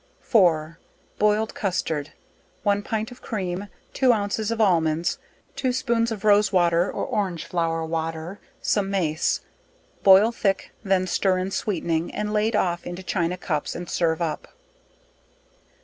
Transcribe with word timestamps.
4. 0.21 0.79
Boiled 1.19 1.53
Custard 1.53 2.13
one 2.63 2.81
pint 2.81 3.11
of 3.11 3.21
cream, 3.21 3.67
two 3.93 4.13
ounces 4.13 4.49
of 4.49 4.59
almonds, 4.59 5.19
two 5.55 5.71
spoons 5.71 6.11
of 6.11 6.25
rose 6.25 6.51
water, 6.51 6.91
or 6.91 7.05
orange 7.05 7.45
flower 7.45 7.85
water, 7.85 8.39
some 8.63 8.89
mace; 8.89 9.41
boil 10.01 10.31
thick, 10.31 10.71
then 10.83 11.05
stir 11.05 11.37
in 11.37 11.51
sweetening, 11.51 12.09
and 12.15 12.33
lade 12.33 12.55
off 12.55 12.83
into 12.83 13.03
china 13.03 13.37
cups, 13.37 13.75
and 13.75 13.91
serve 13.91 14.23
up. 14.23 14.47